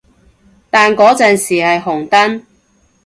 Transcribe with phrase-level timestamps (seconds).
[0.71, 2.41] 但嗰陣時係紅燈